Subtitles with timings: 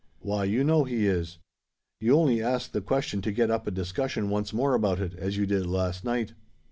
[0.21, 1.37] "Why, you know he is.
[1.99, 5.37] You only ask the question to get up a discussion once more about it, as
[5.37, 6.33] you did last night."